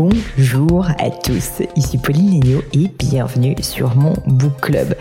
[0.00, 4.94] Bonjour à tous, ici Pauline Léniaud et bienvenue sur mon Book Club.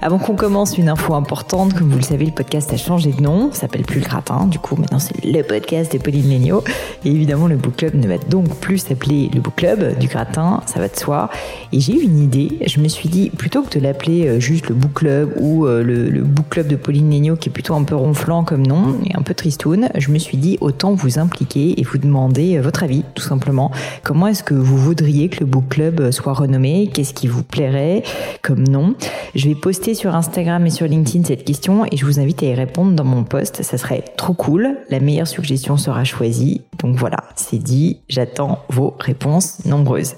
[0.00, 3.20] Avant qu'on commence, une info importante, comme vous le savez, le podcast a changé de
[3.20, 6.62] nom, s'appelle plus le gratin, du coup maintenant c'est le podcast de Pauline Léniaud.
[7.04, 10.62] Et évidemment le Book Club ne va donc plus s'appeler le Book Club du gratin,
[10.66, 11.30] ça va de soi.
[11.72, 14.68] Et j'ai eu une idée, je me suis dit, plutôt que de l'appeler euh, juste
[14.68, 17.82] le Book Club ou euh, le, Book Club de Pauline Léniaud qui est plutôt un
[17.82, 21.80] peu ronflant comme nom et un peu tristoun, je me suis dit autant vous impliquer
[21.80, 23.72] et vous demander euh, votre avis tout simplement.
[24.04, 26.88] Comment est-ce que vous voudriez que le Book Club soit renommé?
[26.94, 28.04] Qu'est-ce qui vous plairait
[28.42, 28.94] comme nom?
[29.34, 32.46] Je vais poster sur Instagram et sur LinkedIn cette question et je vous invite à
[32.46, 33.62] y répondre dans mon post.
[33.62, 34.78] Ça serait trop cool.
[34.90, 36.62] La meilleure suggestion sera choisie.
[36.78, 38.00] Donc voilà, c'est dit.
[38.08, 40.14] J'attends vos réponses nombreuses.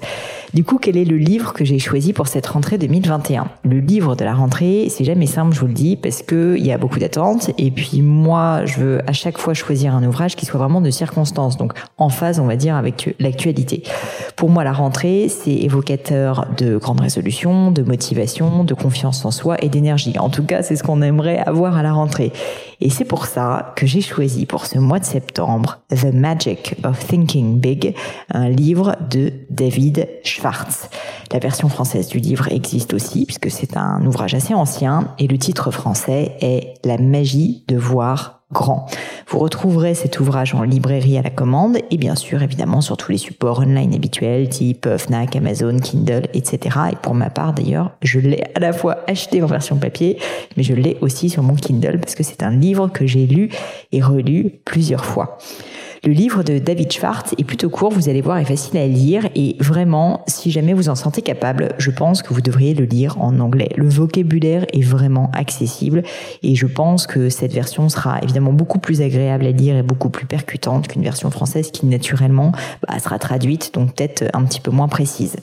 [0.53, 4.17] Du coup, quel est le livre que j'ai choisi pour cette rentrée 2021 Le livre
[4.17, 6.77] de la rentrée, c'est jamais simple, je vous le dis, parce que il y a
[6.77, 7.51] beaucoup d'attentes.
[7.57, 10.89] Et puis moi, je veux à chaque fois choisir un ouvrage qui soit vraiment de
[10.89, 13.83] circonstance, donc en phase, on va dire, avec l'actualité.
[14.35, 19.55] Pour moi, la rentrée, c'est évocateur de grandes résolutions, de motivation, de confiance en soi
[19.63, 20.19] et d'énergie.
[20.19, 22.33] En tout cas, c'est ce qu'on aimerait avoir à la rentrée.
[22.81, 26.99] Et c'est pour ça que j'ai choisi pour ce mois de septembre The Magic of
[27.07, 27.95] Thinking Big,
[28.29, 30.89] un livre de David Schwartz.
[31.31, 35.37] La version française du livre existe aussi puisque c'est un ouvrage assez ancien et le
[35.37, 38.85] titre français est La magie de voir grand.
[39.27, 43.11] Vous retrouverez cet ouvrage en librairie à la commande et bien sûr évidemment sur tous
[43.11, 46.77] les supports online habituels type Fnac, Amazon, Kindle, etc.
[46.91, 50.17] Et pour ma part d'ailleurs, je l'ai à la fois acheté en version papier,
[50.57, 53.49] mais je l'ai aussi sur mon Kindle parce que c'est un livre que j'ai lu
[53.91, 55.37] et relu plusieurs fois.
[56.03, 59.29] Le livre de David Schwartz est plutôt court, vous allez voir, est facile à lire
[59.35, 63.21] et vraiment, si jamais vous en sentez capable, je pense que vous devriez le lire
[63.21, 63.69] en anglais.
[63.75, 66.01] Le vocabulaire est vraiment accessible
[66.41, 70.09] et je pense que cette version sera évidemment beaucoup plus agréable à lire et beaucoup
[70.09, 72.51] plus percutante qu'une version française qui naturellement
[72.87, 75.35] bah, sera traduite, donc peut-être un petit peu moins précise.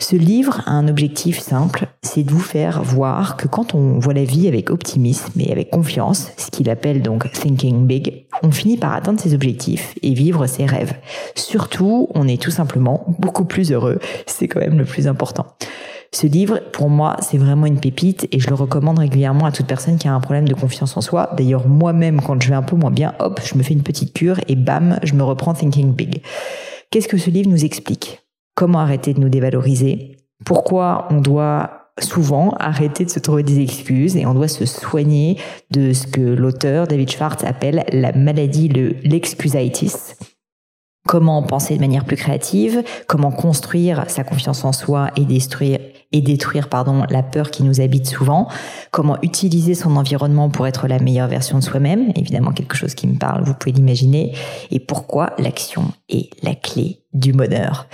[0.00, 4.14] Ce livre a un objectif simple, c'est de vous faire voir que quand on voit
[4.14, 8.76] la vie avec optimisme et avec confiance, ce qu'il appelle donc thinking big, on finit
[8.76, 10.94] par atteindre ses objectifs et vivre ses rêves.
[11.34, 15.46] Surtout, on est tout simplement beaucoup plus heureux, c'est quand même le plus important.
[16.12, 19.66] Ce livre, pour moi, c'est vraiment une pépite et je le recommande régulièrement à toute
[19.66, 21.30] personne qui a un problème de confiance en soi.
[21.36, 24.12] D'ailleurs, moi-même, quand je vais un peu moins bien, hop, je me fais une petite
[24.12, 26.22] cure et bam, je me reprends Thinking Big.
[26.90, 28.22] Qu'est-ce que ce livre nous explique?
[28.54, 30.16] Comment arrêter de nous dévaloriser?
[30.44, 35.38] Pourquoi on doit souvent arrêter de se trouver des excuses et on doit se soigner
[35.70, 40.14] de ce que l'auteur David Schwartz appelle la maladie, le l'excusitis.
[41.06, 45.78] Comment penser de manière plus créative, comment construire sa confiance en soi et détruire
[46.12, 48.48] et détruire pardon la peur qui nous habite souvent,
[48.92, 53.08] comment utiliser son environnement pour être la meilleure version de soi-même, évidemment quelque chose qui
[53.08, 54.32] me parle, vous pouvez l'imaginer,
[54.70, 57.88] et pourquoi l'action est la clé du bonheur.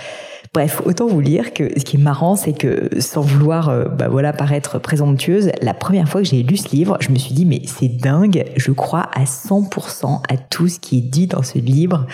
[0.53, 4.09] Bref, autant vous lire que ce qui est marrant, c'est que sans vouloir, euh, bah
[4.09, 7.45] voilà, paraître présomptueuse, la première fois que j'ai lu ce livre, je me suis dit
[7.45, 11.57] mais c'est dingue, je crois à 100% à tout ce qui est dit dans ce
[11.57, 12.05] livre.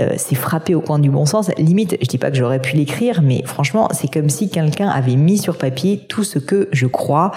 [0.00, 1.48] Euh, c'est frappé au coin du bon sens.
[1.58, 5.14] Limite, je dis pas que j'aurais pu l'écrire, mais franchement, c'est comme si quelqu'un avait
[5.14, 7.30] mis sur papier tout ce que je crois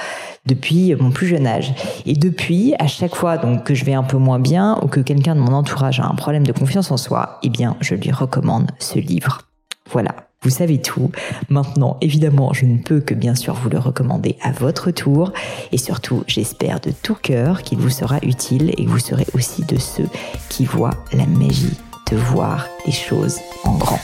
[0.48, 1.76] depuis mon plus jeune âge.
[2.08, 5.00] Et depuis, à chaque fois donc que je vais un peu moins bien ou que
[5.00, 8.10] quelqu'un de mon entourage a un problème de confiance en soi, eh bien, je lui
[8.10, 9.44] recommande ce livre.
[9.92, 10.29] Voilà.
[10.42, 11.12] Vous savez tout.
[11.50, 15.34] Maintenant, évidemment, je ne peux que bien sûr vous le recommander à votre tour.
[15.74, 19.66] Et surtout, j'espère de tout cœur qu'il vous sera utile et que vous serez aussi
[19.66, 20.08] de ceux
[20.48, 21.78] qui voient la magie
[22.10, 24.00] de voir les choses en grand.